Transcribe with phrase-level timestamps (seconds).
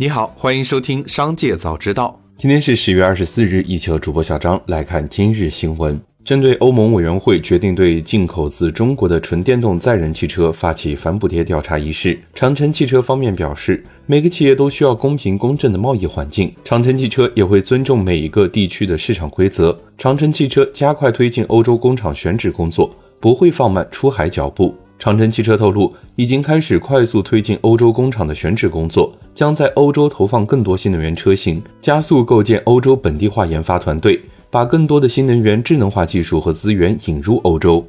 [0.00, 2.18] 你好，欢迎收听《商界早知道》。
[2.38, 6.00] 今天是十月二十四日，一起和主播小张来看今日新闻。
[6.24, 19.78] 针对欧盟委员会决定对进口自中国的纯电动载人汽车发起反补贴调查一事，长城汽车方面表示，每个企业都需要公平公正的贸易环境，长城汽车也会尊重每一个地区的市场规则。
[19.98, 22.90] 长城汽车加快推进欧洲工厂选址工作，
[23.20, 24.74] 不会放慢出海脚步。
[25.00, 37.82] 长城汽车透露，已经开始快速推进欧洲工厂的选址工作，将在欧洲投放更多新能源车型，加速构建欧洲本地化研发团队，把更多的新能源智能化技术和资源引入欧洲。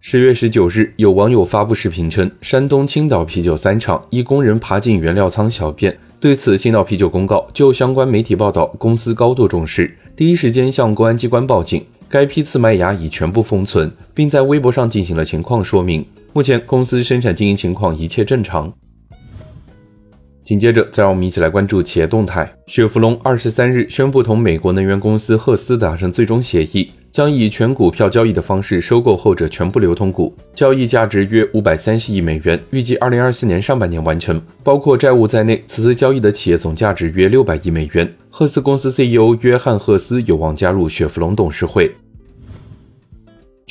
[0.00, 5.98] 十月十九日，有网友发布视频称，山东青岛啤酒三厂一工人爬进原料仓小便。
[6.20, 11.84] 对此，青岛啤酒公告，就相关媒体报道，公司高度重视，第一时间向公安机关报警。
[12.12, 16.04] 该批次麦芽已全部封存，并在微博上进行了情况说明。
[16.34, 18.70] 目前公司生产经营情况一切正常。
[20.44, 22.52] 紧接着，再让我们一起来关注企业动态。
[22.66, 34.38] 雪佛龙二十三日宣布同美国能源公司赫斯达成最终协议，将以全股票交易的方式收购后者全部流通股，交易价值约五百三十亿美元，预计二零二四年上半年完成。
[34.62, 38.12] 包括债务在内，此次交易的企业总价值约六百亿美元。
[38.28, 41.90] 赫斯公司 CEO 约翰赫斯有望加入雪佛龙董事会。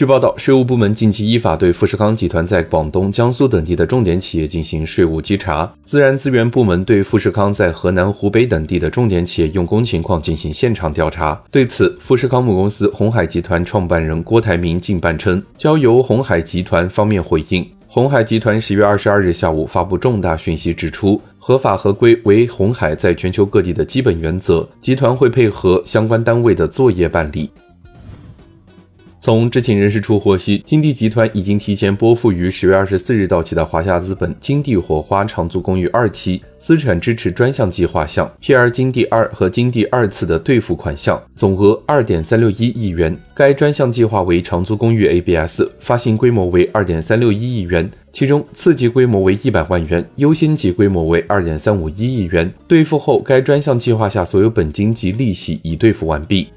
[0.00, 5.70] 据报道，税务部门近期依法对富士康集团在广东、江苏等地的重点企业进行税务稽查。
[5.84, 11.38] 自然资源部门对富士康在河南、湖北等地的重点企业用工情况进行现场调查。
[11.50, 17.62] 对此，富士康母公司红海集团创办人郭台铭近半称，交由红海集团方面回应。
[17.86, 27.50] 红海集团十月二十二日下午发布重大讯息，指出合法合规为红海在全球各地的基本原则，集团会配合相关单位的作业办理。
[29.22, 43.14] 从知情人士处获悉，金地集团已经提前拨付于十月二十四日到期的华夏资本金地火花长租公寓二期资产支持专项计划项 （PR 金地二）和金地二次的兑付款项，总额二点三六一亿元。
[43.34, 52.50] 该专项计划为长租公寓 ABS，发行规模为二点三六一亿元，其中次级规模为一百万元，优先级规模为二点三五一亿元。
[52.66, 56.48] 兑付后，该专项计划下所有本金及利息已兑付完毕。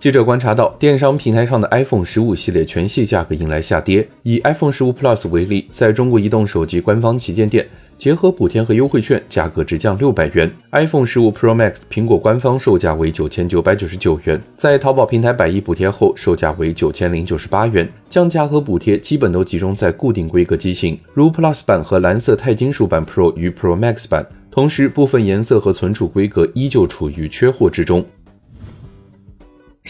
[0.00, 4.08] 记者观察到，电商平台上的 iPhone 十五系列全系价格迎来下跌。
[4.22, 7.68] 以 iPhone 十五 Plus 为例，在中国移动手机官方旗舰店，
[7.98, 10.50] 结合补贴和优惠券，价格直降六百元。
[10.70, 17.86] iPhone 十五 Pro Max 苹果官方售价为九千九百九十九元，在淘宝平台百亿补贴后，售价为九千零九十八元。
[18.08, 24.26] 降价和补贴基本都集中在固定规格机型，如 Plus 版和蓝色钛金属版 Pro 与 Pro Max 版。
[24.50, 28.02] 同时，部分颜色和存储规格依旧处于缺货之中。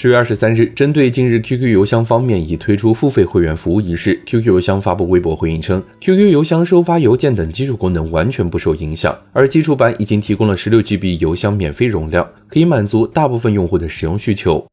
[0.02, 14.66] 十月二十三日，针对近日 QQ 邮箱方面已推出付费会员服务一事，QQ 邮箱发布微博回应称，QQ 邮箱收发邮件等基础功能完全不受影响，而基础版已经提供了十六 GB 邮箱免费容量，可以满足大部分用户的使用需求。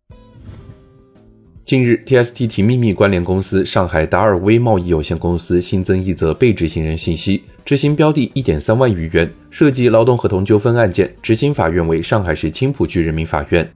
[1.65, 13.69] 近日，TST 提秘密关联公司上海达尔威贸易有限公司新增一则被执行人信息，执行标的一点三万余元，涉及劳动合同纠纷案件，执行法院为上海市青浦区人民法院。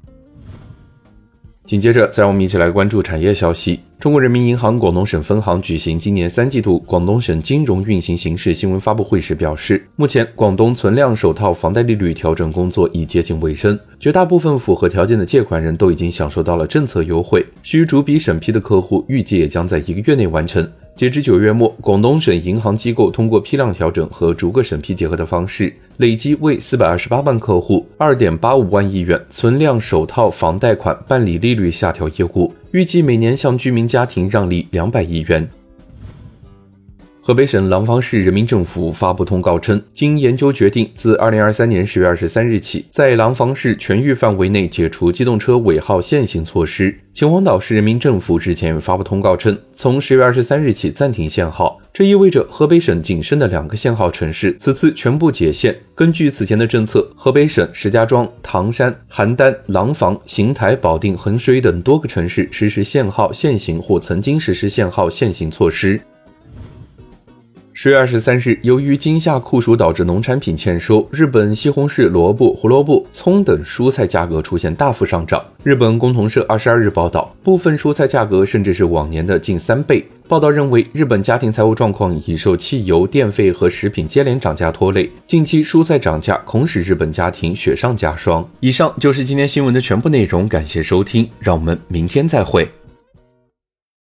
[1.72, 3.80] 紧接着，再让我们一起来关注产业消息。
[3.98, 20.70] 中国人民银行广东省分行举行今年三季度广东省金融运行形势新闻发布会时表示，目前广东存量首套房贷利率调整工作已接近尾声，绝大部分符合条件的借款人都已经享受到了政策优惠，需逐笔审批的客户预计也将在一个月内完成。
[21.02, 35.50] 截至九月末，广东省银行机构通过批量调整和逐个审批结合的方式，累计为四百二十八万客户、二点八五万亿元存量首套房贷款办理利率下调业务，预计每年向居民家庭让利两百亿元。
[37.24, 46.98] 河北省廊坊市人民政府发布通告称，经研究决定，自二零二三年十月二十三日起，在廊坊市全域范围内解除机动车尾号限行措施。
[47.14, 55.78] 秦皇岛市人民政府日前发布通告称，从十月二十三日起暂停限号，这意味着河北省仅剩的两个限号城市此次全部解限。
[55.94, 66.02] 根据此前的政策，河北省石家庄、唐山、邯郸、廊坊、邢台、保定、衡水等多个城市实施限号限行或曾经实施限号限行措施。
[67.84, 75.44] 十月二十三日，由于今夏酷暑导致农产品欠收，日本西红柿、萝卜、胡萝卜、葱等蔬菜价格出现大幅上涨。
[75.64, 80.06] 日本共同社二十二日报道，部分蔬菜价格甚至是往年的近三倍。
[80.28, 88.48] 报道认为，日本家庭财务状况已受汽油、电费和食品接连涨价拖累，近期蔬菜涨价恐使日本家庭雪上加霜。
[88.60, 92.70] 以上就是今天新闻的全部内容，感谢收听，让我们明天再会。